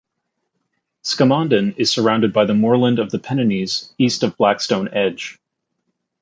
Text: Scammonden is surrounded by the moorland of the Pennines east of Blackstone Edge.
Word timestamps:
Scammonden 1.03 1.75
is 1.77 1.91
surrounded 1.91 2.33
by 2.33 2.45
the 2.45 2.55
moorland 2.55 2.97
of 2.97 3.11
the 3.11 3.19
Pennines 3.19 3.93
east 3.99 4.23
of 4.23 4.35
Blackstone 4.35 4.89
Edge. 4.91 5.37